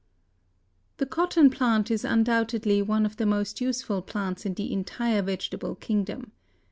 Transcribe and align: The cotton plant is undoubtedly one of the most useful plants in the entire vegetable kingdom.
The 0.97 1.05
cotton 1.05 1.51
plant 1.51 1.91
is 1.91 2.03
undoubtedly 2.03 2.81
one 2.81 3.05
of 3.05 3.17
the 3.17 3.25
most 3.27 3.61
useful 3.61 4.01
plants 4.01 4.47
in 4.47 4.55
the 4.55 4.73
entire 4.73 5.21
vegetable 5.21 5.75
kingdom. 5.75 6.31